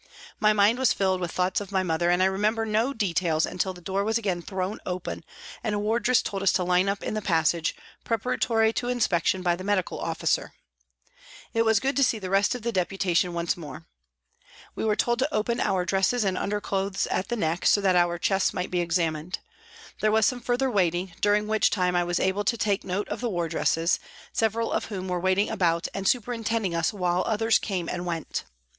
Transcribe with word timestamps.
My 0.39 0.51
mind 0.51 0.79
was 0.79 0.93
filled 0.93 1.21
with 1.21 1.29
thoughts 1.29 1.61
of 1.61 1.71
my 1.71 1.83
mother 1.83 2.09
and 2.09 2.23
I 2.23 2.25
remember 2.25 2.65
no 2.65 2.91
details 2.91 3.45
until 3.45 3.71
the 3.71 3.81
door 3.83 4.03
was 4.03 4.17
again 4.17 4.41
thrown 4.41 4.79
open 4.83 5.23
and 5.63 5.75
a 5.75 5.77
wardress 5.77 6.23
told 6.23 6.41
us 6.41 6.51
to 6.53 6.63
line 6.63 6.89
up 6.89 7.03
in 7.03 7.13
the 7.13 7.21
passage, 7.21 7.75
preparatory 8.03 8.73
to 8.73 8.89
inspection 8.89 9.43
by 9.43 9.55
the 9.55 9.63
medical 9.63 9.99
officer. 9.99 10.53
It 11.53 11.65
was 11.65 11.79
good 11.79 11.95
to 11.97 12.03
see 12.03 12.17
the 12.17 12.31
rest 12.31 12.55
of 12.55 12.63
the 12.63 12.71
Deputation 12.71 13.27
HOLLOWAY 13.29 13.43
PRISON 13.45 13.61
73 13.61 13.69
once 13.69 13.81
more. 13.83 13.87
We 14.73 14.85
were 14.85 14.95
told 14.95 15.19
to 15.19 15.31
open 15.31 15.59
our 15.59 15.85
dresses 15.85 16.23
and 16.23 16.35
underclothes 16.35 17.05
at 17.05 17.27
the 17.27 17.37
neck 17.37 17.67
so 17.67 17.79
that 17.81 17.95
our 17.95 18.17
chests 18.17 18.55
might 18.55 18.71
be 18.71 18.81
examined. 18.81 19.37
There 19.99 20.11
was 20.11 20.25
some 20.25 20.41
further 20.41 20.71
waiting, 20.71 21.13
during 21.21 21.45
which 21.45 21.69
time 21.69 21.95
I 21.95 22.03
was 22.05 22.19
able 22.19 22.43
to 22.45 22.57
take 22.57 22.83
note 22.83 23.07
of 23.09 23.21
the 23.21 23.29
wardresses, 23.29 23.99
several 24.33 24.71
of 24.71 24.85
whom 24.85 25.07
were 25.07 25.19
waiting 25.19 25.51
about 25.51 25.87
and 25.93 26.07
superin 26.07 26.43
tending 26.43 26.73
us 26.73 26.91
while 26.91 27.23
others 27.27 27.59
came 27.59 27.87
and 27.87 28.03
went. 28.07 28.45